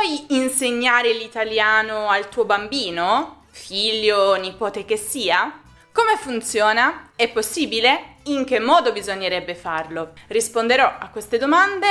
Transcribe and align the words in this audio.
puoi 0.00 0.24
insegnare 0.28 1.12
l'italiano 1.12 2.08
al 2.08 2.30
tuo 2.30 2.46
bambino, 2.46 3.44
figlio 3.50 4.16
o 4.16 4.34
nipote 4.36 4.86
che 4.86 4.96
sia? 4.96 5.60
Come 5.92 6.16
funziona? 6.16 7.10
È 7.14 7.28
possibile? 7.28 8.14
In 8.24 8.46
che 8.46 8.60
modo 8.60 8.92
bisognerebbe 8.92 9.54
farlo? 9.54 10.14
Risponderò 10.28 10.86
a 10.98 11.10
queste 11.10 11.36
domande 11.36 11.86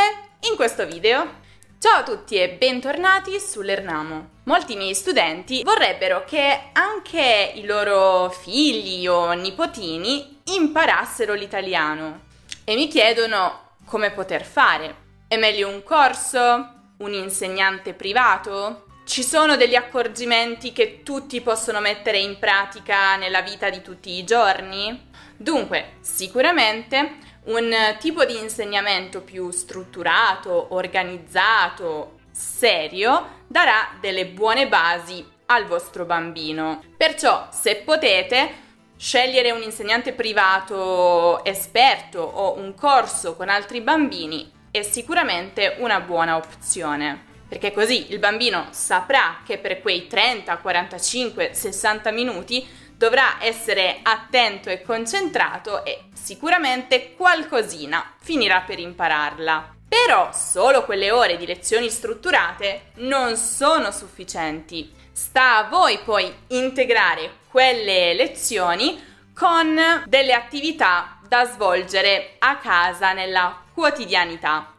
in 0.49 0.55
questo 0.55 0.87
video. 0.87 1.23
Ciao 1.77 1.99
a 1.99 2.03
tutti 2.03 2.33
e 2.33 2.49
bentornati 2.49 3.39
sull'Ernamo. 3.39 4.29
Molti 4.45 4.75
miei 4.75 4.95
studenti 4.95 5.61
vorrebbero 5.61 6.23
che 6.25 6.71
anche 6.73 7.51
i 7.53 7.63
loro 7.63 8.31
figli 8.31 9.05
o 9.05 9.33
nipotini 9.33 10.41
imparassero 10.55 11.35
l'italiano 11.35 12.21
e 12.63 12.73
mi 12.73 12.87
chiedono 12.87 13.75
come 13.85 14.09
poter 14.09 14.43
fare. 14.43 14.95
È 15.27 15.37
meglio 15.37 15.67
un 15.69 15.83
corso? 15.83 16.77
Un 16.99 17.13
insegnante 17.13 17.93
privato? 17.93 18.87
Ci 19.05 19.23
sono 19.23 19.55
degli 19.55 19.75
accorgimenti 19.75 20.73
che 20.73 21.01
tutti 21.01 21.39
possono 21.39 21.79
mettere 21.79 22.17
in 22.17 22.37
pratica 22.39 23.15
nella 23.15 23.41
vita 23.41 23.69
di 23.69 23.81
tutti 23.81 24.17
i 24.17 24.25
giorni? 24.25 25.09
Dunque, 25.37 25.93
sicuramente 26.01 27.15
un 27.45 27.73
tipo 27.99 28.25
di 28.25 28.37
insegnamento 28.37 29.21
più 29.21 29.49
strutturato, 29.51 30.73
organizzato, 30.73 32.19
serio, 32.31 33.43
darà 33.47 33.91
delle 34.01 34.25
buone 34.25 34.67
basi 34.67 35.25
al 35.45 35.67
vostro 35.67 36.03
bambino. 36.03 36.83
Perciò, 36.97 37.47
se 37.49 37.77
potete, 37.77 38.67
scegliere 38.97 39.51
un 39.51 39.61
insegnante 39.61 40.11
privato 40.11 41.45
esperto 41.45 42.19
o 42.19 42.57
un 42.57 42.75
corso 42.75 43.37
con 43.37 43.47
altri 43.47 43.79
bambini 43.79 44.57
è 44.71 44.81
sicuramente 44.83 45.75
una 45.79 45.99
buona 45.99 46.35
opzione. 46.35 47.27
Perché 47.47 47.71
così 47.71 48.11
il 48.11 48.19
bambino 48.19 48.67
saprà 48.71 49.41
che 49.43 49.57
per 49.57 49.81
quei 49.81 50.05
30, 50.05 50.57
45, 50.57 51.53
60 51.53 52.11
minuti 52.11 52.67
dovrà 52.95 53.37
essere 53.39 53.99
attento 54.03 54.69
e 54.69 54.83
concentrato 54.83 55.83
e 55.83 56.09
sicuramente 56.13 57.15
qualcosina 57.15 58.13
finirà 58.19 58.61
per 58.61 58.77
impararla. 58.77 59.75
Però 59.87 60.29
solo 60.31 60.85
quelle 60.85 61.09
ore 61.09 61.37
di 61.37 61.47
lezioni 61.47 61.89
strutturate 61.89 62.91
non 62.97 63.35
sono 63.37 63.89
sufficienti. 63.89 64.93
Sta 65.11 65.57
a 65.57 65.63
voi 65.63 65.97
poi 66.05 66.31
integrare 66.49 67.37
quelle 67.47 68.13
lezioni 68.13 69.01
con 69.33 70.03
delle 70.05 70.33
attività 70.33 71.18
da 71.29 71.45
svolgere 71.45 72.37
a 72.39 72.57
casa 72.57 73.13
nella 73.13 73.61
quotidianità. 73.71 74.73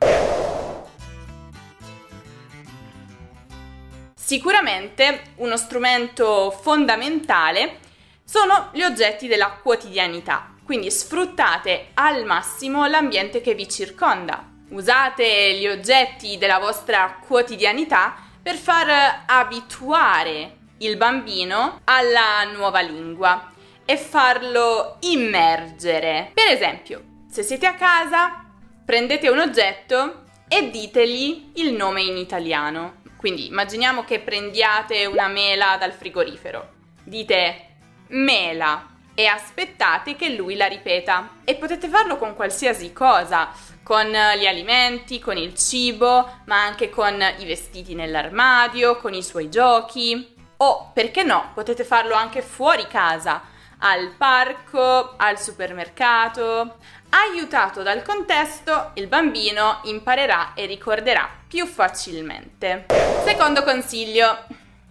Sicuramente 4.17 5.35
uno 5.37 5.57
strumento 5.57 6.51
fondamentale 6.51 7.79
sono 8.25 8.71
gli 8.73 8.83
oggetti 8.83 9.29
della 9.29 9.59
quotidianità, 9.63 10.55
quindi 10.65 10.91
sfruttate 10.91 11.91
al 11.95 12.25
massimo 12.25 12.85
l'ambiente 12.87 13.41
che 13.41 13.55
vi 13.55 13.69
circonda. 13.69 14.45
Usate 14.71 15.55
gli 15.55 15.69
oggetti 15.69 16.37
della 16.37 16.59
vostra 16.59 17.19
quotidianità 17.25 18.17
per 18.43 18.57
far 18.57 19.23
abituare 19.27 20.57
il 20.79 20.97
bambino 20.97 21.81
alla 21.85 22.43
nuova 22.53 22.81
lingua 22.81 23.51
e 23.91 23.97
farlo 23.97 24.99
immergere. 25.01 26.31
Per 26.33 26.47
esempio, 26.47 27.03
se 27.29 27.43
siete 27.43 27.67
a 27.67 27.75
casa, 27.75 28.45
prendete 28.85 29.29
un 29.29 29.41
oggetto 29.41 30.27
e 30.47 30.71
ditegli 30.71 31.51
il 31.55 31.73
nome 31.73 32.03
in 32.03 32.17
italiano. 32.17 33.03
Quindi 33.17 33.49
immaginiamo 33.49 34.05
che 34.05 34.21
prendiate 34.21 35.07
una 35.07 35.27
mela 35.27 35.77
dal 35.77 35.91
frigorifero. 35.91 36.69
Dite 37.03 37.67
mela 38.11 38.91
e 39.13 39.27
aspettate 39.27 40.15
che 40.15 40.37
lui 40.37 40.55
la 40.55 40.67
ripeta. 40.67 41.39
E 41.43 41.57
potete 41.57 41.89
farlo 41.89 42.17
con 42.17 42.37
qualsiasi 42.37 42.93
cosa, 42.93 43.49
con 43.83 44.07
gli 44.07 44.47
alimenti, 44.47 45.19
con 45.19 45.37
il 45.37 45.57
cibo, 45.57 46.43
ma 46.45 46.63
anche 46.63 46.91
con 46.91 47.21
i 47.39 47.45
vestiti 47.45 47.97
nell'armadio, 47.97 48.99
con 48.99 49.15
i 49.15 49.23
suoi 49.25 49.51
giochi. 49.51 50.37
O, 50.59 50.93
perché 50.95 51.25
no, 51.25 51.51
potete 51.55 51.83
farlo 51.83 52.15
anche 52.15 52.41
fuori 52.41 52.87
casa, 52.87 53.50
al 53.81 54.15
parco, 54.17 55.15
al 55.17 55.39
supermercato. 55.39 56.77
Aiutato 57.11 57.83
dal 57.83 58.03
contesto, 58.03 58.93
il 58.95 59.09
bambino 59.09 59.81
imparerà 59.85 60.55
e 60.55 60.67
ricorderà 60.67 61.29
più 61.47 61.67
facilmente. 61.67 62.87
Secondo 63.25 63.65
consiglio, 63.65 64.47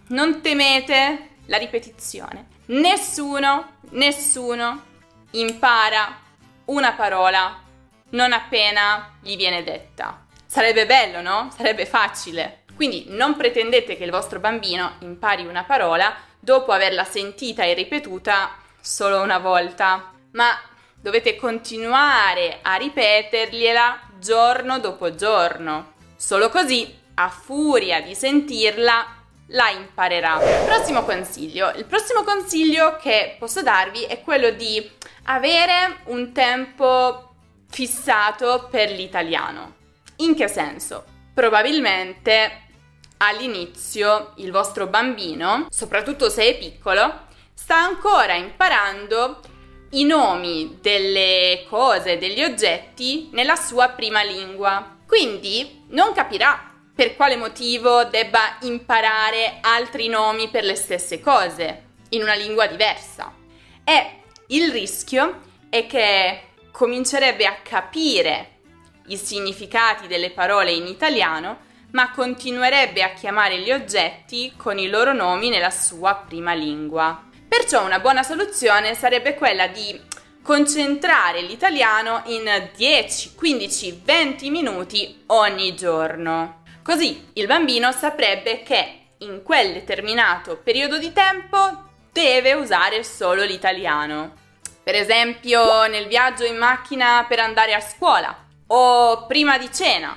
non 0.08 0.40
temete 0.42 1.30
la 1.46 1.56
ripetizione. 1.56 2.46
Nessuno, 2.66 3.78
nessuno 3.90 4.84
impara 5.32 6.18
una 6.66 6.92
parola 6.92 7.62
non 8.10 8.32
appena 8.32 9.16
gli 9.20 9.36
viene 9.36 9.62
detta. 9.62 10.26
Sarebbe 10.46 10.84
bello, 10.86 11.20
no? 11.20 11.50
Sarebbe 11.56 11.86
facile. 11.86 12.64
Quindi 12.74 13.06
non 13.08 13.36
pretendete 13.36 13.96
che 13.96 14.04
il 14.04 14.10
vostro 14.10 14.40
bambino 14.40 14.96
impari 15.00 15.46
una 15.46 15.64
parola 15.64 16.14
dopo 16.38 16.72
averla 16.72 17.04
sentita 17.04 17.62
e 17.62 17.74
ripetuta 17.74 18.50
solo 18.80 19.20
una 19.20 19.38
volta, 19.38 20.12
ma 20.32 20.58
dovete 20.94 21.36
continuare 21.36 22.58
a 22.62 22.74
ripetergliela 22.76 24.00
giorno 24.18 24.78
dopo 24.78 25.14
giorno. 25.14 25.94
Solo 26.16 26.50
così, 26.50 26.98
a 27.14 27.28
furia 27.28 28.00
di 28.02 28.14
sentirla, 28.14 29.18
la 29.48 29.70
imparerà. 29.70 30.38
Prossimo 30.64 31.02
consiglio. 31.04 31.70
Il 31.76 31.84
prossimo 31.84 32.22
consiglio 32.22 32.96
che 32.96 33.36
posso 33.38 33.62
darvi 33.62 34.02
è 34.04 34.20
quello 34.20 34.50
di 34.50 34.90
avere 35.24 36.00
un 36.04 36.32
tempo 36.32 37.34
fissato 37.68 38.68
per 38.70 38.90
l'italiano. 38.90 39.76
In 40.16 40.34
che 40.34 40.48
senso? 40.48 41.04
Probabilmente 41.32 42.68
all'inizio 43.18 44.32
il 44.36 44.50
vostro 44.50 44.86
bambino, 44.86 45.66
soprattutto 45.70 46.28
se 46.28 46.44
è 46.44 46.58
piccolo, 46.58 47.28
sta 47.62 47.76
ancora 47.76 48.34
imparando 48.34 49.38
i 49.90 50.04
nomi 50.04 50.78
delle 50.80 51.66
cose, 51.68 52.16
degli 52.16 52.42
oggetti 52.42 53.28
nella 53.32 53.54
sua 53.54 53.88
prima 53.88 54.22
lingua. 54.22 54.96
Quindi 55.06 55.84
non 55.90 56.14
capirà 56.14 56.72
per 56.94 57.14
quale 57.16 57.36
motivo 57.36 58.04
debba 58.04 58.56
imparare 58.62 59.58
altri 59.60 60.08
nomi 60.08 60.48
per 60.48 60.64
le 60.64 60.74
stesse 60.74 61.20
cose 61.20 61.82
in 62.10 62.22
una 62.22 62.34
lingua 62.34 62.66
diversa. 62.66 63.32
E 63.84 64.22
il 64.48 64.72
rischio 64.72 65.42
è 65.68 65.86
che 65.86 66.44
comincerebbe 66.72 67.44
a 67.44 67.58
capire 67.62 68.58
i 69.08 69.18
significati 69.18 70.06
delle 70.06 70.30
parole 70.30 70.72
in 70.72 70.86
italiano, 70.86 71.58
ma 71.90 72.10
continuerebbe 72.10 73.02
a 73.02 73.12
chiamare 73.12 73.58
gli 73.58 73.70
oggetti 73.70 74.54
con 74.56 74.78
i 74.78 74.88
loro 74.88 75.12
nomi 75.12 75.50
nella 75.50 75.70
sua 75.70 76.14
prima 76.26 76.54
lingua. 76.54 77.28
Perciò 77.50 77.84
una 77.84 77.98
buona 77.98 78.22
soluzione 78.22 78.94
sarebbe 78.94 79.34
quella 79.34 79.66
di 79.66 80.00
concentrare 80.40 81.42
l'italiano 81.42 82.22
in 82.26 82.70
10, 82.76 83.34
15, 83.34 84.02
20 84.04 84.50
minuti 84.50 85.24
ogni 85.26 85.74
giorno. 85.74 86.62
Così 86.84 87.30
il 87.32 87.48
bambino 87.48 87.90
saprebbe 87.90 88.62
che 88.62 89.14
in 89.18 89.42
quel 89.42 89.72
determinato 89.72 90.58
periodo 90.62 90.96
di 90.96 91.12
tempo 91.12 91.90
deve 92.12 92.52
usare 92.52 93.02
solo 93.02 93.42
l'italiano. 93.42 94.36
Per 94.84 94.94
esempio 94.94 95.88
nel 95.88 96.06
viaggio 96.06 96.44
in 96.44 96.56
macchina 96.56 97.26
per 97.28 97.40
andare 97.40 97.74
a 97.74 97.80
scuola, 97.80 98.32
o 98.68 99.26
prima 99.26 99.58
di 99.58 99.68
cena, 99.72 100.16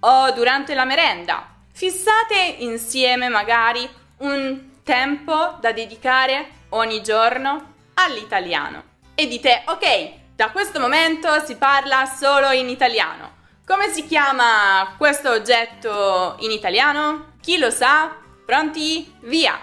o 0.00 0.32
durante 0.32 0.74
la 0.74 0.84
merenda. 0.84 1.46
Fissate 1.72 2.56
insieme 2.58 3.28
magari 3.28 3.88
un 4.18 4.70
tempo 4.82 5.56
da 5.60 5.72
dedicare 5.72 6.48
ogni 6.70 7.02
giorno 7.02 7.74
all'italiano 7.94 8.90
e 9.14 9.26
dite 9.26 9.62
ok, 9.66 10.34
da 10.34 10.50
questo 10.50 10.80
momento 10.80 11.28
si 11.44 11.56
parla 11.56 12.06
solo 12.06 12.50
in 12.50 12.68
italiano. 12.68 13.40
Come 13.64 13.88
si 13.90 14.06
chiama 14.06 14.94
questo 14.98 15.30
oggetto 15.30 16.36
in 16.40 16.50
italiano? 16.50 17.34
Chi 17.40 17.58
lo 17.58 17.70
sa? 17.70 18.16
Pronti? 18.44 19.14
Via! 19.20 19.58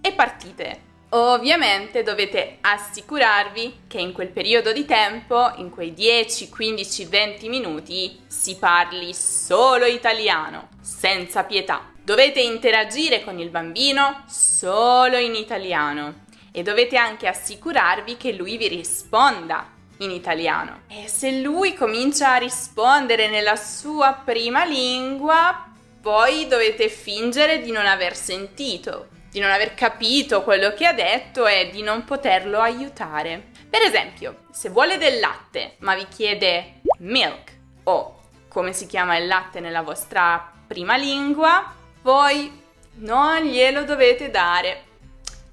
E 0.00 0.12
partite! 0.12 0.90
Ovviamente 1.10 2.02
dovete 2.02 2.56
assicurarvi 2.62 3.82
che 3.86 4.00
in 4.00 4.12
quel 4.12 4.28
periodo 4.28 4.72
di 4.72 4.86
tempo, 4.86 5.52
in 5.56 5.68
quei 5.68 5.92
10, 5.92 6.48
15, 6.48 7.04
20 7.04 7.48
minuti, 7.50 8.22
si 8.26 8.56
parli 8.56 9.12
solo 9.12 9.84
italiano, 9.84 10.70
senza 10.80 11.44
pietà. 11.44 11.91
Dovete 12.04 12.40
interagire 12.40 13.22
con 13.22 13.38
il 13.38 13.48
bambino 13.48 14.24
solo 14.26 15.18
in 15.18 15.36
italiano 15.36 16.24
e 16.50 16.64
dovete 16.64 16.96
anche 16.96 17.28
assicurarvi 17.28 18.16
che 18.16 18.32
lui 18.32 18.56
vi 18.56 18.66
risponda 18.66 19.70
in 19.98 20.10
italiano. 20.10 20.80
E 20.88 21.06
se 21.06 21.30
lui 21.30 21.74
comincia 21.74 22.32
a 22.32 22.38
rispondere 22.38 23.28
nella 23.28 23.54
sua 23.54 24.20
prima 24.24 24.64
lingua, 24.64 25.64
poi 26.00 26.48
dovete 26.48 26.88
fingere 26.88 27.60
di 27.60 27.70
non 27.70 27.86
aver 27.86 28.16
sentito, 28.16 29.06
di 29.30 29.38
non 29.38 29.52
aver 29.52 29.74
capito 29.74 30.42
quello 30.42 30.74
che 30.74 30.86
ha 30.86 30.92
detto 30.92 31.46
e 31.46 31.70
di 31.70 31.82
non 31.82 32.02
poterlo 32.02 32.58
aiutare. 32.58 33.50
Per 33.70 33.80
esempio, 33.80 34.38
se 34.50 34.70
vuole 34.70 34.98
del 34.98 35.20
latte 35.20 35.76
ma 35.78 35.94
vi 35.94 36.08
chiede 36.08 36.80
milk 36.98 37.52
o 37.84 38.22
come 38.48 38.72
si 38.72 38.86
chiama 38.86 39.16
il 39.18 39.28
latte 39.28 39.60
nella 39.60 39.82
vostra 39.82 40.50
prima 40.66 40.96
lingua, 40.96 41.80
voi 42.02 42.60
non 42.94 43.42
glielo 43.42 43.84
dovete 43.84 44.30
dare 44.30 44.84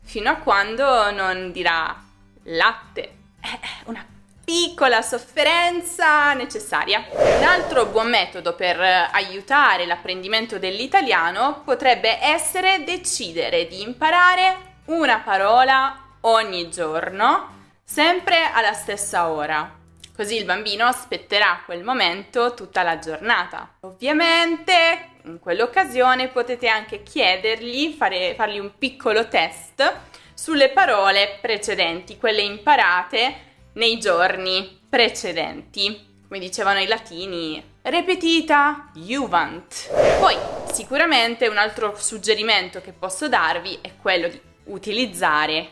fino 0.03 0.29
a 0.31 0.35
quando 0.35 1.11
non 1.11 1.51
dirà 1.51 1.95
latte. 2.43 3.17
È 3.39 3.59
una 3.85 4.05
piccola 4.43 5.03
sofferenza 5.03 6.33
necessaria. 6.33 7.05
Un 7.11 7.43
altro 7.43 7.85
buon 7.85 8.09
metodo 8.09 8.55
per 8.55 8.79
aiutare 8.79 9.85
l'apprendimento 9.85 10.57
dell'italiano 10.57 11.61
potrebbe 11.63 12.19
essere 12.19 12.83
decidere 12.83 13.67
di 13.67 13.81
imparare 13.81 14.77
una 14.85 15.19
parola 15.19 15.95
ogni 16.21 16.71
giorno, 16.71 17.57
sempre 17.83 18.49
alla 18.51 18.73
stessa 18.73 19.29
ora. 19.29 19.77
Così 20.15 20.35
il 20.35 20.45
bambino 20.45 20.85
aspetterà 20.85 21.61
quel 21.63 21.83
momento 21.83 22.55
tutta 22.55 22.81
la 22.81 22.97
giornata. 22.97 23.75
Ovviamente 23.81 25.08
in 25.23 25.39
quell'occasione 25.39 26.29
potete 26.29 26.67
anche 26.67 27.03
chiedergli, 27.03 27.93
fare, 27.93 28.33
fargli 28.35 28.59
un 28.59 28.71
piccolo 28.77 29.27
test 29.27 29.97
sulle 30.33 30.69
parole 30.69 31.37
precedenti, 31.41 32.17
quelle 32.17 32.41
imparate 32.41 33.47
nei 33.73 33.99
giorni 33.99 34.79
precedenti. 34.89 36.07
Come 36.27 36.39
dicevano 36.39 36.79
i 36.79 36.87
latini, 36.87 37.61
repetita 37.81 38.91
juvent. 38.93 39.89
Poi, 40.19 40.35
sicuramente 40.71 41.47
un 41.47 41.57
altro 41.57 41.95
suggerimento 41.97 42.81
che 42.81 42.93
posso 42.93 43.27
darvi 43.27 43.79
è 43.81 43.93
quello 43.99 44.27
di 44.27 44.39
utilizzare 44.65 45.71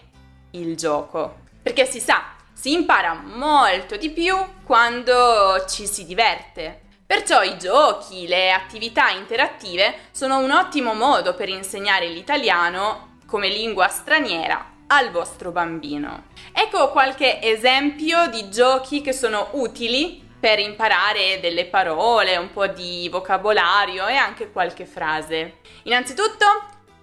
il 0.52 0.76
gioco. 0.76 1.46
Perché 1.62 1.86
si 1.86 2.00
sa, 2.00 2.34
si 2.54 2.74
impara 2.74 3.14
molto 3.14 3.98
di 3.98 4.10
più 4.10 4.36
quando 4.64 5.64
ci 5.68 5.86
si 5.86 6.06
diverte. 6.06 6.82
Perciò 7.08 7.42
i 7.42 7.58
giochi, 7.58 8.28
le 8.28 8.52
attività 8.52 9.12
interattive 9.12 10.10
sono 10.12 10.40
un 10.40 10.52
ottimo 10.52 10.94
modo 10.94 11.36
per 11.36 11.48
insegnare 11.48 12.10
l'italiano 12.10 13.20
come 13.26 13.48
lingua 13.48 13.88
straniera 13.88 14.74
al 14.88 15.10
vostro 15.12 15.52
bambino. 15.52 16.26
Ecco 16.52 16.92
qualche 16.92 17.42
esempio 17.42 18.28
di 18.28 18.50
giochi 18.50 19.00
che 19.00 19.14
sono 19.14 19.52
utili 19.54 20.22
per 20.38 20.60
imparare 20.60 21.40
delle 21.40 21.68
parole, 21.68 22.36
un 22.36 22.52
po' 22.52 22.68
di 22.68 23.08
vocabolario 23.10 24.06
e 24.08 24.16
anche 24.16 24.52
qualche 24.52 24.86
frase. 24.86 25.60
Innanzitutto, 25.84 26.46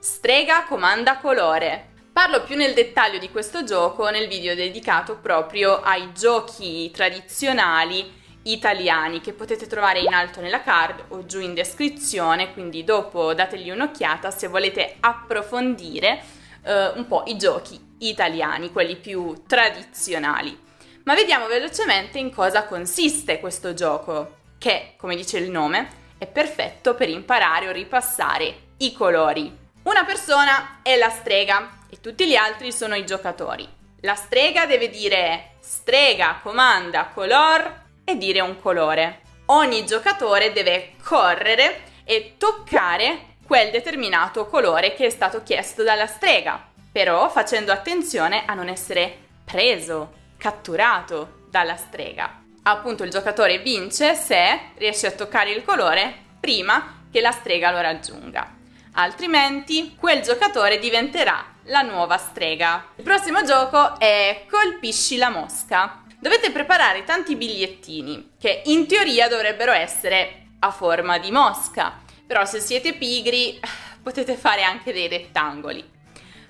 strega 0.01 0.65
comanda 0.65 1.17
colore. 1.17 1.93
Parlo 2.13 2.43
più 2.43 2.57
nel 2.57 2.75
dettaglio 2.75 3.19
di 3.19 3.31
questo 3.31 3.65
gioco 3.65 4.11
nel 4.11 4.29
video 4.29 4.55
dedicato 4.55 5.17
proprio 5.17 5.81
ai 5.81 6.13
giochi 6.13 6.91
tradizionali 6.91 8.21
italiani 8.45 9.21
che 9.21 9.33
potete 9.33 9.67
trovare 9.67 10.01
in 10.01 10.13
alto 10.13 10.41
nella 10.41 10.63
card 10.63 11.05
o 11.09 11.25
giù 11.25 11.41
in 11.41 11.55
descrizione, 11.55 12.53
quindi 12.53 12.85
dopo 12.85 13.35
dategli 13.35 13.71
un'occhiata 13.71 14.31
se 14.31 14.49
volete 14.49 14.97
approfondire 15.01 16.23
eh, 16.63 16.89
un 16.95 17.07
po' 17.07 17.25
i 17.27 17.37
giochi 17.37 17.79
italiani, 17.99 18.73
quelli 18.73 18.97
più 18.97 19.43
tradizionali. 19.47 20.59
Ma 21.05 21.15
vediamo 21.15 21.47
velocemente 21.47 22.19
in 22.19 22.33
cosa 22.33 22.65
consiste 22.65 23.39
questo 23.39 23.75
gioco, 23.75 24.37
che, 24.59 24.95
come 24.97 25.17
dice 25.17 25.39
il 25.39 25.51
nome, 25.51 26.03
è 26.19 26.27
perfetto 26.27 26.95
per 26.95 27.09
imparare 27.09 27.69
o 27.69 27.73
ripassare 27.73 28.55
i 28.79 28.93
colori. 28.93 29.55
Una 29.83 30.05
persona 30.05 30.81
è 30.83 30.97
la 30.97 31.11
strega 31.11 31.81
e 31.91 32.01
tutti 32.01 32.27
gli 32.27 32.37
altri 32.37 32.73
sono 32.73 32.95
i 32.95 33.05
giocatori. 33.05 33.69
La 34.01 34.15
strega 34.15 34.65
deve 34.65 34.89
dire 34.89 35.57
strega, 35.61 36.41
comanda, 36.43 37.11
color 37.13 37.83
e 38.05 38.17
dire 38.17 38.41
un 38.41 38.61
colore. 38.61 39.23
Ogni 39.47 39.85
giocatore 39.87 40.53
deve 40.53 40.93
correre 41.03 41.83
e 42.05 42.35
toccare 42.39 43.33
quel 43.47 43.71
determinato 43.71 44.47
colore 44.47 44.95
che 44.95 45.07
è 45.07 45.11
stato 45.11 45.43
chiesto 45.43 45.83
dalla 45.83 46.07
strega, 46.07 46.63
però 46.91 47.29
facendo 47.29 47.73
attenzione 47.73 48.45
a 48.47 48.55
non 48.55 48.69
essere 48.69 49.17
preso, 49.45 50.13
catturato 50.37 51.47
dalla 51.51 51.77
strega. 51.77 52.43
Appunto 52.63 53.05
il 53.05 53.11
giocatore 53.11 53.59
vince 53.59 54.15
se 54.15 54.71
riesce 54.77 55.07
a 55.07 55.13
toccare 55.13 55.51
il 55.51 55.65
colore 55.65 56.15
prima 56.41 57.03
che 57.11 57.21
la 57.21 57.31
strega 57.31 57.71
lo 57.71 57.81
raggiunga. 57.81 58.55
Altrimenti 58.93 59.97
quel 59.99 60.23
giocatore 60.23 60.79
diventerà 60.79 61.45
la 61.65 61.83
nuova 61.83 62.17
strega. 62.17 62.87
Il 62.97 63.05
prossimo 63.05 63.43
gioco 63.43 63.99
è 63.99 64.47
Colpisci 64.49 65.17
la 65.17 65.31
mosca. 65.31 66.04
Dovete 66.25 66.51
preparare 66.53 67.05
tanti 67.05 67.37
bigliettini 67.37 68.31
che 68.41 68.63
in 68.65 68.87
teoria 68.87 69.29
dovrebbero 69.29 69.73
essere 69.73 70.47
a 70.61 70.71
forma 70.71 71.19
di 71.19 71.31
mosca, 71.31 72.01
però 72.27 72.47
se 72.47 72.61
siete 72.61 72.95
pigri 72.95 73.61
potete 74.03 74.35
fare 74.35 74.63
anche 74.63 74.95
dei 74.95 75.07
rettangoli. 75.07 75.85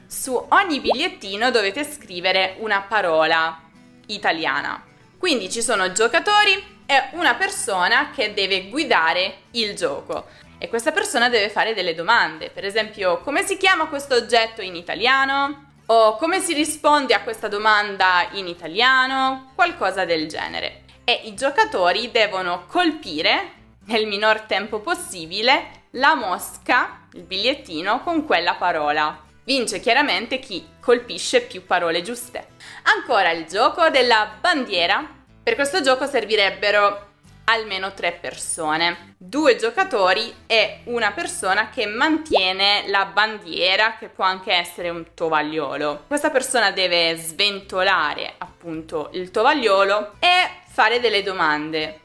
Su 0.07 0.41
ogni 0.51 0.79
bigliettino 0.79 1.51
dovete 1.51 1.83
scrivere 1.83 2.55
una 2.61 2.83
parola 2.83 3.63
italiana. 4.07 4.81
Quindi 5.19 5.51
ci 5.51 5.61
sono 5.61 5.91
giocatori 5.91 6.53
e 6.87 7.09
una 7.15 7.35
persona 7.35 8.13
che 8.15 8.33
deve 8.33 8.69
guidare 8.69 9.39
il 9.55 9.75
gioco. 9.75 10.27
E 10.57 10.69
questa 10.69 10.93
persona 10.93 11.29
deve 11.29 11.51
fare 11.51 11.75
delle 11.75 11.97
domande, 11.97 12.49
per 12.49 12.65
esempio 12.65 13.19
come 13.23 13.43
si 13.43 13.57
chiama 13.57 13.89
questo 13.89 14.15
oggetto 14.15 14.63
in 14.63 14.77
italiano? 14.77 15.64
O 15.87 16.17
come 16.17 16.41
si 16.41 16.55
risponde 16.55 17.13
a 17.13 17.23
questa 17.23 17.47
domanda 17.47 18.29
in 18.33 18.47
italiano? 18.47 19.51
Qualcosa 19.55 20.07
del 20.07 20.29
genere. 20.29 20.85
E 21.05 21.21
i 21.25 21.35
giocatori 21.35 22.11
devono 22.11 22.65
colpire 22.67 23.53
nel 23.87 24.07
minor 24.07 24.41
tempo 24.41 24.81
possibile 24.81 25.83
la 25.91 26.15
mosca, 26.15 27.07
il 27.13 27.25
bigliettino, 27.25 28.01
con 28.01 28.25
quella 28.25 28.55
parola. 28.55 29.21
Vince 29.45 29.79
chiaramente 29.79 30.39
chi 30.39 30.67
colpisce 30.81 31.43
più 31.43 31.67
parole 31.67 32.01
giuste. 32.01 32.47
Ancora 32.85 33.31
il 33.33 33.45
gioco 33.45 33.91
della 33.91 34.39
bandiera. 34.41 35.07
Per 35.43 35.55
questo 35.55 35.83
gioco 35.83 36.07
servirebbero 36.07 37.14
almeno 37.45 37.93
tre 37.93 38.13
persone, 38.13 39.15
due 39.19 39.57
giocatori 39.57 40.33
e 40.47 40.81
una 40.85 41.13
persona 41.13 41.69
che 41.69 41.87
mantiene 41.87 42.85
la 42.89 43.07
bandiera 43.07 43.97
che 43.99 44.09
può 44.09 44.25
anche 44.25 44.53
essere 44.53 44.89
un 44.89 45.15
tovagliolo. 45.15 46.05
Questa 46.07 46.31
persona 46.31 46.71
deve 46.71 47.17
sventolare 47.17 48.35
appunto 48.39 49.11
il 49.13 49.31
tovagliolo 49.31 50.15
e 50.19 50.63
fare 50.67 51.01
delle 51.01 51.23
domande 51.23 52.01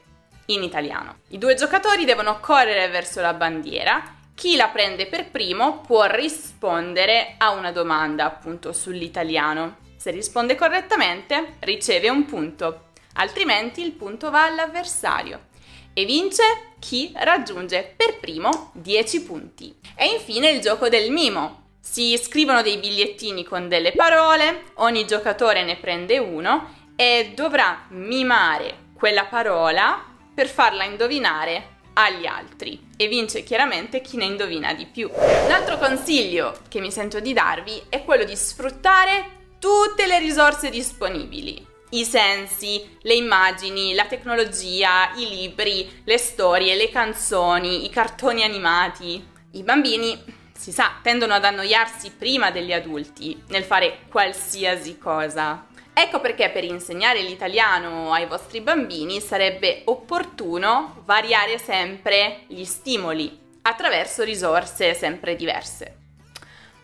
in 0.46 0.62
italiano. 0.62 1.20
I 1.28 1.38
due 1.38 1.54
giocatori 1.54 2.04
devono 2.04 2.38
correre 2.40 2.88
verso 2.88 3.20
la 3.20 3.32
bandiera. 3.32 4.18
Chi 4.34 4.56
la 4.56 4.68
prende 4.68 5.06
per 5.06 5.30
primo 5.30 5.80
può 5.80 6.06
rispondere 6.06 7.34
a 7.38 7.50
una 7.50 7.72
domanda 7.72 8.24
appunto 8.24 8.72
sull'italiano. 8.72 9.76
Se 9.96 10.10
risponde 10.10 10.54
correttamente 10.54 11.56
riceve 11.60 12.08
un 12.08 12.24
punto, 12.24 12.89
altrimenti 13.14 13.82
il 13.82 13.92
punto 13.92 14.30
va 14.30 14.44
all'avversario 14.44 15.48
e 15.92 16.04
vince 16.04 16.42
chi 16.78 17.12
raggiunge 17.14 17.94
per 17.96 18.18
primo 18.18 18.70
10 18.74 19.22
punti. 19.22 19.74
E 19.94 20.06
infine 20.06 20.50
il 20.50 20.60
gioco 20.60 20.88
del 20.88 21.10
mimo. 21.10 21.58
Si 21.80 22.16
scrivono 22.18 22.62
dei 22.62 22.78
bigliettini 22.78 23.44
con 23.44 23.68
delle 23.68 23.92
parole, 23.92 24.64
ogni 24.76 25.06
giocatore 25.06 25.64
ne 25.64 25.76
prende 25.76 26.18
uno 26.18 26.74
e 26.94 27.32
dovrà 27.34 27.86
mimare 27.88 28.88
quella 28.94 29.24
parola 29.24 30.04
per 30.34 30.46
farla 30.48 30.84
indovinare 30.84 31.78
agli 31.94 32.26
altri 32.26 32.88
e 32.96 33.08
vince 33.08 33.42
chiaramente 33.42 34.00
chi 34.00 34.16
ne 34.16 34.26
indovina 34.26 34.74
di 34.74 34.86
più. 34.86 35.10
Un 35.10 35.50
altro 35.50 35.78
consiglio 35.78 36.60
che 36.68 36.80
mi 36.80 36.90
sento 36.90 37.18
di 37.18 37.32
darvi 37.32 37.82
è 37.88 38.04
quello 38.04 38.24
di 38.24 38.36
sfruttare 38.36 39.38
tutte 39.58 40.06
le 40.06 40.18
risorse 40.18 40.70
disponibili. 40.70 41.69
I 41.92 42.04
sensi, 42.04 42.98
le 43.02 43.14
immagini, 43.14 43.94
la 43.94 44.06
tecnologia, 44.06 45.12
i 45.16 45.28
libri, 45.28 46.02
le 46.04 46.18
storie, 46.18 46.76
le 46.76 46.88
canzoni, 46.88 47.84
i 47.84 47.90
cartoni 47.90 48.44
animati. 48.44 49.26
I 49.52 49.62
bambini, 49.64 50.22
si 50.56 50.70
sa, 50.70 50.92
tendono 51.02 51.34
ad 51.34 51.44
annoiarsi 51.44 52.12
prima 52.12 52.52
degli 52.52 52.72
adulti 52.72 53.42
nel 53.48 53.64
fare 53.64 54.02
qualsiasi 54.08 54.98
cosa. 54.98 55.66
Ecco 55.92 56.20
perché 56.20 56.50
per 56.50 56.62
insegnare 56.62 57.22
l'italiano 57.22 58.12
ai 58.12 58.26
vostri 58.26 58.60
bambini 58.60 59.20
sarebbe 59.20 59.82
opportuno 59.86 61.02
variare 61.04 61.58
sempre 61.58 62.44
gli 62.46 62.64
stimoli 62.64 63.38
attraverso 63.62 64.22
risorse 64.22 64.94
sempre 64.94 65.34
diverse. 65.34 65.96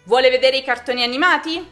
Vuole 0.02 0.30
vedere 0.30 0.56
i 0.56 0.64
cartoni 0.64 1.02
animati? 1.02 1.64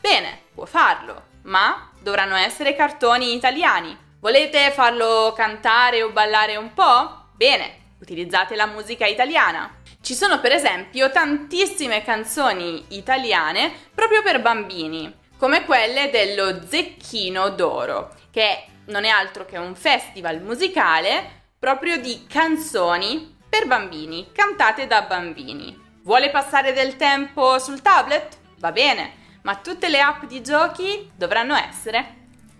Bene, 0.00 0.40
può 0.54 0.64
farlo, 0.64 1.24
ma 1.42 1.89
dovranno 2.00 2.36
essere 2.36 2.74
cartoni 2.74 3.34
italiani. 3.34 3.96
Volete 4.20 4.70
farlo 4.70 5.32
cantare 5.34 6.02
o 6.02 6.10
ballare 6.10 6.56
un 6.56 6.74
po'? 6.74 7.28
Bene, 7.34 7.94
utilizzate 8.00 8.56
la 8.56 8.66
musica 8.66 9.06
italiana. 9.06 9.78
Ci 10.02 10.14
sono 10.14 10.40
per 10.40 10.52
esempio 10.52 11.10
tantissime 11.10 12.02
canzoni 12.02 12.84
italiane 12.88 13.72
proprio 13.94 14.22
per 14.22 14.40
bambini, 14.40 15.14
come 15.38 15.64
quelle 15.64 16.10
dello 16.10 16.66
Zecchino 16.66 17.50
d'Oro, 17.50 18.14
che 18.30 18.64
non 18.86 19.04
è 19.04 19.08
altro 19.08 19.44
che 19.44 19.58
un 19.58 19.74
festival 19.74 20.40
musicale 20.40 21.38
proprio 21.58 21.98
di 21.98 22.26
canzoni 22.26 23.36
per 23.48 23.66
bambini, 23.66 24.30
cantate 24.32 24.86
da 24.86 25.02
bambini. 25.02 25.88
Vuole 26.02 26.30
passare 26.30 26.72
del 26.72 26.96
tempo 26.96 27.58
sul 27.58 27.82
tablet? 27.82 28.38
Va 28.58 28.72
bene, 28.72 29.12
ma 29.42 29.56
tutte 29.56 29.88
le 29.88 30.00
app 30.00 30.24
di 30.24 30.42
giochi 30.42 31.10
dovranno 31.14 31.54
essere 31.54 32.16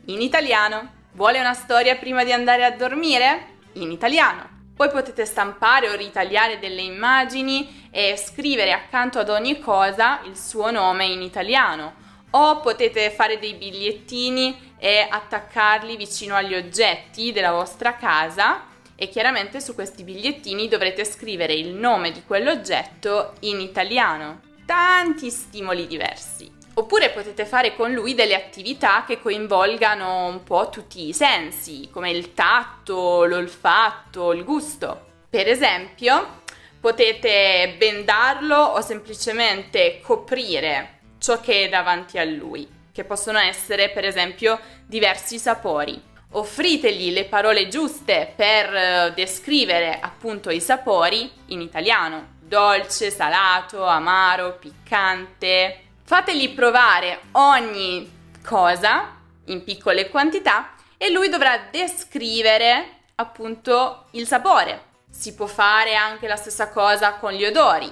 in 0.07 0.21
italiano. 0.21 0.99
Vuole 1.13 1.41
una 1.41 1.55
storia 1.55 1.97
prima 1.97 2.25
di 2.25 2.33
andare 2.33 2.65
a 2.65 2.71
dormire? 2.71 3.59
In 3.75 3.91
italiano. 3.91 4.59
Poi 4.75 4.89
potete 4.89 5.27
stampare 5.27 5.91
o 5.91 5.95
ritagliare 5.95 6.59
delle 6.59 6.81
immagini 6.81 7.89
e 7.91 8.17
scrivere 8.17 8.73
accanto 8.73 9.19
ad 9.19 9.29
ogni 9.29 9.61
cosa 9.61 10.21
il 10.25 10.37
suo 10.37 10.71
nome 10.71 11.05
in 11.05 11.21
italiano. 11.21 11.95
O 12.31 12.61
potete 12.61 13.11
fare 13.11 13.39
dei 13.39 13.55
bigliettini 13.55 14.75
e 14.79 15.07
attaccarli 15.09 15.97
vicino 15.97 16.35
agli 16.35 16.55
oggetti 16.55 17.33
della 17.33 17.53
vostra 17.53 17.97
casa 17.97 18.69
e 18.95 19.09
chiaramente 19.09 19.61
su 19.61 19.75
questi 19.75 20.05
bigliettini 20.05 20.69
dovrete 20.69 21.05
scrivere 21.05 21.53
il 21.53 21.75
nome 21.75 22.13
di 22.13 22.23
quell'oggetto 22.25 23.35
in 23.41 23.61
italiano. 23.61 24.41
Tanti 24.65 25.31
stimoli 25.31 25.87
diversi. 25.87 26.60
Oppure 26.75 27.11
potete 27.11 27.45
fare 27.45 27.75
con 27.75 27.93
lui 27.93 28.15
delle 28.15 28.35
attività 28.35 29.05
che 29.05 29.21
coinvolgano 29.21 30.27
un 30.27 30.45
po' 30.45 30.71
tutti 30.71 31.09
i 31.09 31.13
sensi, 31.13 31.89
come 31.93 32.11
il 32.11 32.33
tatto, 32.33 33.25
l'olfatto, 33.25 34.33
il 34.33 34.45
gusto. 34.45 35.09
Per 35.29 35.49
esempio, 35.49 36.43
potete 36.81 37.75
bendarlo 37.77 38.57
o 38.57 38.81
semplicemente 38.81 40.01
coprire 40.01 40.99
ciò 41.19 41.41
che 41.41 41.65
è 41.65 41.69
davanti 41.69 42.19
a 42.19 42.25
lui, 42.25 42.67
che 42.93 43.05
possono 43.05 43.39
essere 43.39 43.91
per 43.91 44.05
esempio 44.05 44.59
diversi 44.87 45.39
sapori. 45.39 46.01
Offritegli 46.33 47.13
le 47.13 47.25
parole 47.25 47.69
giuste 47.69 48.33
per 48.35 48.75
eh, 48.75 49.13
descrivere 49.15 49.99
appunto 50.01 50.51
i 50.51 50.61
sapori 50.61 51.31
in 51.47 51.61
italiano, 51.61 52.39
dolce, 52.41 53.11
salato, 53.11 53.85
amaro, 53.85 54.57
piccante, 54.59 55.90
Fategli 56.11 56.53
provare 56.55 57.21
ogni 57.35 58.35
cosa 58.45 59.15
in 59.45 59.63
piccole 59.63 60.09
quantità 60.09 60.75
e 60.97 61.09
lui 61.09 61.29
dovrà 61.29 61.69
descrivere 61.71 63.03
appunto 63.15 64.07
il 64.15 64.27
sapore. 64.27 64.87
Si 65.09 65.35
può 65.35 65.47
fare 65.47 65.95
anche 65.95 66.27
la 66.27 66.35
stessa 66.35 66.71
cosa 66.71 67.13
con 67.13 67.31
gli 67.31 67.45
odori, 67.45 67.89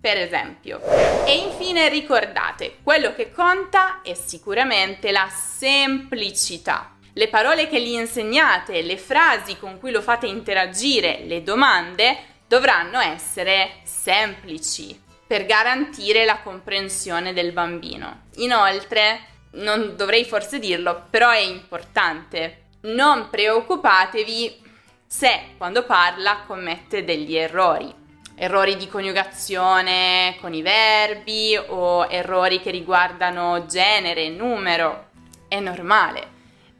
per 0.00 0.16
esempio. 0.16 0.80
E 1.26 1.36
infine 1.36 1.90
ricordate, 1.90 2.78
quello 2.82 3.12
che 3.12 3.30
conta 3.32 4.00
è 4.00 4.14
sicuramente 4.14 5.12
la 5.12 5.28
semplicità. 5.28 6.96
Le 7.12 7.28
parole 7.28 7.68
che 7.68 7.82
gli 7.82 7.92
insegnate, 7.92 8.80
le 8.80 8.96
frasi 8.96 9.58
con 9.58 9.78
cui 9.78 9.90
lo 9.90 10.00
fate 10.00 10.26
interagire, 10.26 11.20
le 11.26 11.42
domande 11.42 12.16
dovranno 12.46 12.98
essere 12.98 13.80
semplici 13.82 15.04
per 15.28 15.44
garantire 15.44 16.24
la 16.24 16.40
comprensione 16.40 17.34
del 17.34 17.52
bambino. 17.52 18.22
Inoltre, 18.36 19.26
non 19.52 19.94
dovrei 19.94 20.24
forse 20.24 20.58
dirlo, 20.58 21.04
però 21.10 21.30
è 21.30 21.38
importante, 21.38 22.62
non 22.82 23.28
preoccupatevi 23.28 24.64
se 25.06 25.54
quando 25.58 25.84
parla 25.84 26.44
commette 26.46 27.04
degli 27.04 27.36
errori, 27.36 27.94
errori 28.36 28.76
di 28.76 28.88
coniugazione 28.88 30.36
con 30.40 30.54
i 30.54 30.62
verbi 30.62 31.56
o 31.56 32.06
errori 32.08 32.60
che 32.60 32.70
riguardano 32.70 33.66
genere, 33.66 34.30
numero, 34.30 35.08
è 35.46 35.60
normale. 35.60 36.36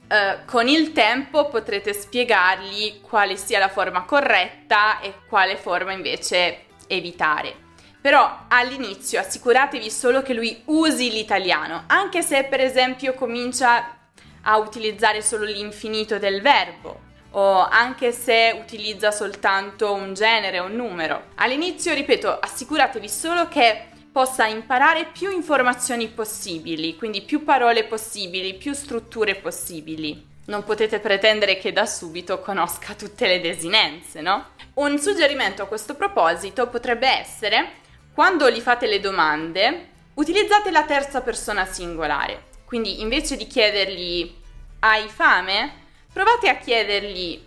Uh, 0.09 0.47
con 0.47 0.69
il 0.69 0.93
tempo 0.93 1.51
potrete 1.51 1.93
spiegargli 1.93 3.03
quale 3.03 3.37
sia 3.37 3.59
la 3.59 3.69
forma 3.69 4.05
corretta 4.05 5.01
e 5.01 5.13
quale 5.29 5.57
forma 5.57 5.93
invece 5.93 6.65
evitare. 6.87 7.68
Però 8.01 8.45
all'inizio 8.49 9.21
assicuratevi 9.21 9.91
solo 9.91 10.23
che 10.23 10.35
lui 10.35 10.63
usi 10.67 11.11
l'italiano, 11.11 11.85
anche 11.89 12.23
se 12.23 12.45
per 12.45 12.61
esempio 12.61 13.15
comincia 13.15 13.97
a 14.43 14.57
utilizzare 14.57 15.21
solo 15.21 15.45
l'infinito 15.45 16.19
del 16.19 16.41
verbo 16.41 17.07
o 17.33 17.67
anche 17.67 18.13
se 18.13 18.57
utilizza 18.59 19.11
soltanto 19.11 19.93
un 19.93 20.15
genere 20.15 20.59
un 20.61 20.75
numero. 20.75 21.25
All'inizio, 21.37 21.93
ripeto, 21.93 22.39
assicuratevi 22.39 23.09
solo 23.09 23.49
che 23.49 23.89
possa 24.11 24.47
imparare 24.47 25.07
più 25.13 25.31
informazioni 25.31 26.09
possibili, 26.09 26.97
quindi 26.97 27.23
più 27.23 27.45
parole 27.45 27.85
possibili, 27.85 28.55
più 28.55 28.73
strutture 28.73 29.35
possibili. 29.35 30.27
Non 30.47 30.65
potete 30.65 30.99
pretendere 30.99 31.59
che 31.59 31.73
da 31.73 31.85
subito 31.85 32.41
conosca 32.41 32.95
tutte 32.95 33.27
le 33.27 33.41
desinenze, 33.41 34.23
no? 34.23 34.53
Un 34.75 34.99
suggerimento 34.99 35.63
a 35.63 35.67
questo 35.67 35.95
proposito 35.95 36.69
potrebbe 36.69 37.07
essere 37.07 37.73
quando 38.19 38.51
gli 38.51 38.59
fate 38.59 38.89
le 38.89 38.99
domande, 38.99 39.91
utilizzate 40.15 40.73
la 40.73 40.83
terza 40.83 41.21
persona 41.21 41.65
singolare. 41.65 42.47
Quindi 42.65 43.01
invece 43.01 43.37
di 43.37 43.47
chiedergli 43.47 44.35
hai 44.81 45.07
fame, 45.07 45.73
provate 46.13 46.49
a 46.49 46.57
chiedergli 46.57 47.41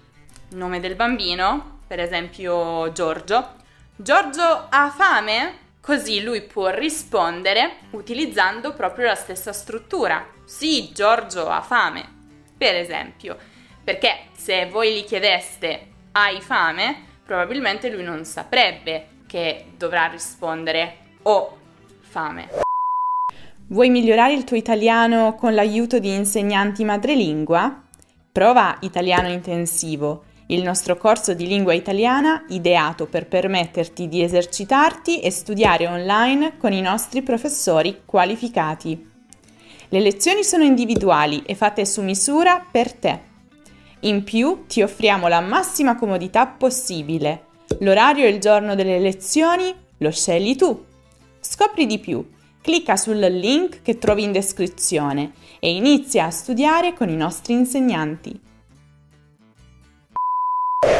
nome 0.51 0.79
del 0.79 0.95
bambino, 0.95 1.79
per 1.85 1.99
esempio 1.99 2.89
Giorgio. 2.93 3.55
Giorgio 3.97 4.67
ha 4.69 4.89
fame? 4.89 5.57
Così 5.81 6.23
lui 6.23 6.41
può 6.41 6.69
rispondere 6.69 7.79
utilizzando 7.89 8.73
proprio 8.73 9.07
la 9.07 9.15
stessa 9.15 9.51
struttura. 9.51 10.25
Sì, 10.45 10.93
Giorgio 10.93 11.49
ha 11.49 11.59
fame, 11.59 12.01
per 12.57 12.75
esempio. 12.75 13.37
Perché 13.83 14.27
se 14.37 14.67
voi 14.67 14.93
gli 14.93 15.03
chiedeste 15.03 15.87
hai 16.13 16.39
fame, 16.39 17.07
probabilmente 17.25 17.89
lui 17.89 18.03
non 18.03 18.23
saprebbe 18.23 19.19
che 19.31 19.67
dovrà 19.77 20.07
rispondere 20.07 20.97
o 21.21 21.57
fame. 22.01 22.49
Vuoi 23.67 23.89
migliorare 23.89 24.33
il 24.33 24.43
tuo 24.43 24.57
italiano 24.57 25.35
con 25.35 25.55
l'aiuto 25.55 25.99
di 25.99 26.13
insegnanti 26.13 26.83
madrelingua? 26.83 27.81
Prova 28.29 28.75
Italiano 28.81 29.29
Intensivo, 29.29 30.25
il 30.47 30.61
nostro 30.63 30.97
corso 30.97 31.33
di 31.33 31.47
lingua 31.47 31.73
italiana 31.73 32.43
ideato 32.49 33.05
per 33.05 33.27
permetterti 33.27 34.09
di 34.09 34.21
esercitarti 34.21 35.21
e 35.21 35.31
studiare 35.31 35.87
online 35.87 36.57
con 36.57 36.73
i 36.73 36.81
nostri 36.81 37.21
professori 37.21 38.01
qualificati. 38.03 39.09
Le 39.87 39.99
lezioni 40.01 40.43
sono 40.43 40.65
individuali 40.65 41.41
e 41.45 41.55
fatte 41.55 41.85
su 41.85 42.01
misura 42.01 42.65
per 42.69 42.91
te. 42.91 43.19
In 44.01 44.25
più 44.25 44.65
ti 44.67 44.81
offriamo 44.81 45.29
la 45.29 45.39
massima 45.39 45.95
comodità 45.95 46.47
possibile 46.47 47.45
L'orario 47.79 48.25
e 48.25 48.29
il 48.29 48.39
giorno 48.39 48.75
delle 48.75 48.99
lezioni 48.99 49.73
lo 49.97 50.11
scegli 50.11 50.55
tu. 50.55 50.85
Scopri 51.39 51.85
di 51.85 51.99
più. 51.99 52.23
Clicca 52.61 52.95
sul 52.95 53.17
link 53.17 53.81
che 53.81 53.97
trovi 53.97 54.23
in 54.23 54.31
descrizione 54.31 55.31
e 55.59 55.71
inizia 55.71 56.25
a 56.25 56.31
studiare 56.31 56.93
con 56.93 57.09
i 57.09 57.15
nostri 57.15 57.53
insegnanti. 57.53 58.39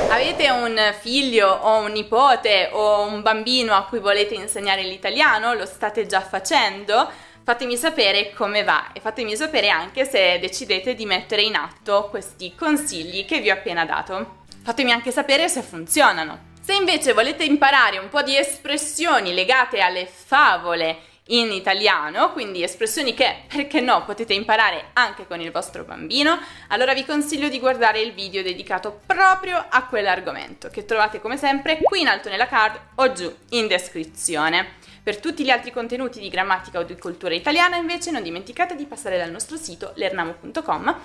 Avete 0.09 0.49
un 0.49 0.77
figlio 0.99 1.47
o 1.49 1.83
un 1.83 1.91
nipote 1.91 2.69
o 2.71 3.01
un 3.03 3.21
bambino 3.21 3.73
a 3.73 3.85
cui 3.85 3.99
volete 3.99 4.33
insegnare 4.33 4.83
l'italiano? 4.83 5.53
Lo 5.53 5.65
state 5.65 6.05
già 6.05 6.21
facendo? 6.21 7.09
Fatemi 7.43 7.75
sapere 7.75 8.33
come 8.33 8.63
va 8.63 8.91
e 8.93 8.99
fatemi 8.99 9.35
sapere 9.35 9.69
anche 9.69 10.05
se 10.05 10.37
decidete 10.39 10.93
di 10.95 11.05
mettere 11.05 11.41
in 11.41 11.55
atto 11.55 12.07
questi 12.09 12.53
consigli 12.55 13.25
che 13.25 13.39
vi 13.39 13.49
ho 13.49 13.53
appena 13.53 13.85
dato. 13.85 14.39
Fatemi 14.63 14.91
anche 14.91 15.11
sapere 15.11 15.47
se 15.47 15.61
funzionano. 15.61 16.50
Se 16.63 16.75
invece 16.75 17.13
volete 17.13 17.43
imparare 17.43 17.97
un 17.97 18.07
po' 18.09 18.21
di 18.21 18.37
espressioni 18.37 19.33
legate 19.33 19.81
alle 19.81 20.05
favole 20.05 21.09
in 21.29 21.51
italiano, 21.51 22.31
quindi 22.33 22.61
espressioni 22.61 23.15
che, 23.15 23.45
perché 23.47 23.81
no, 23.81 24.05
potete 24.05 24.35
imparare 24.35 24.89
anche 24.93 25.25
con 25.25 25.41
il 25.41 25.49
vostro 25.49 25.83
bambino, 25.83 26.39
allora 26.67 26.93
vi 26.93 27.03
consiglio 27.03 27.49
di 27.49 27.59
guardare 27.59 27.99
il 28.01 28.13
video 28.13 28.43
dedicato 28.43 29.01
proprio 29.07 29.65
a 29.69 29.85
quell'argomento, 29.87 30.69
che 30.69 30.85
trovate 30.85 31.19
come 31.19 31.35
sempre 31.35 31.79
qui 31.81 32.01
in 32.01 32.07
alto 32.07 32.29
nella 32.29 32.47
card 32.47 32.79
o 32.95 33.11
giù 33.11 33.35
in 33.49 33.65
descrizione. 33.65 34.73
Per 35.01 35.19
tutti 35.19 35.43
gli 35.43 35.49
altri 35.49 35.71
contenuti 35.71 36.19
di 36.19 36.29
grammatica 36.29 36.77
o 36.77 36.83
di 36.83 36.95
cultura 36.95 37.33
italiana 37.33 37.75
invece 37.75 38.11
non 38.11 38.21
dimenticate 38.21 38.75
di 38.75 38.85
passare 38.85 39.17
dal 39.17 39.31
nostro 39.31 39.57
sito 39.57 39.93
lernamo.com 39.95 40.95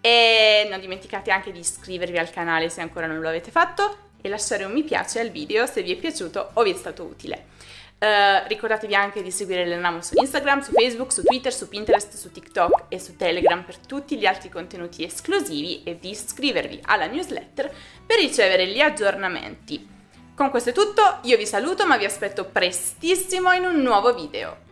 e 0.00 0.66
non 0.70 0.80
dimenticate 0.80 1.30
anche 1.30 1.52
di 1.52 1.58
iscrivervi 1.58 2.16
al 2.16 2.30
canale 2.30 2.70
se 2.70 2.80
ancora 2.80 3.06
non 3.06 3.20
lo 3.20 3.28
avete 3.28 3.50
fatto 3.50 4.10
e 4.22 4.28
lasciare 4.30 4.64
un 4.64 4.72
mi 4.72 4.82
piace 4.82 5.20
al 5.20 5.30
video 5.30 5.66
se 5.66 5.82
vi 5.82 5.92
è 5.92 5.96
piaciuto 5.96 6.52
o 6.54 6.62
vi 6.62 6.70
è 6.70 6.76
stato 6.76 7.02
utile. 7.02 7.48
Uh, 8.02 8.48
ricordatevi 8.48 8.96
anche 8.96 9.22
di 9.22 9.30
seguire 9.30 9.64
l'Ernamo 9.64 10.02
su 10.02 10.14
Instagram, 10.20 10.60
su 10.60 10.72
Facebook, 10.72 11.12
su 11.12 11.22
Twitter, 11.22 11.52
su 11.52 11.68
Pinterest, 11.68 12.16
su 12.16 12.32
TikTok 12.32 12.86
e 12.88 12.98
su 12.98 13.14
Telegram 13.16 13.62
per 13.62 13.76
tutti 13.76 14.18
gli 14.18 14.26
altri 14.26 14.48
contenuti 14.48 15.04
esclusivi 15.04 15.84
e 15.84 15.98
di 16.00 16.10
iscrivervi 16.10 16.80
alla 16.86 17.06
newsletter 17.06 17.72
per 18.04 18.18
ricevere 18.18 18.66
gli 18.66 18.80
aggiornamenti. 18.80 19.88
Con 20.34 20.50
questo 20.50 20.70
è 20.70 20.72
tutto, 20.72 21.18
io 21.22 21.36
vi 21.36 21.46
saluto 21.46 21.86
ma 21.86 21.96
vi 21.96 22.04
aspetto 22.04 22.44
prestissimo 22.44 23.52
in 23.52 23.66
un 23.66 23.80
nuovo 23.82 24.12
video. 24.14 24.70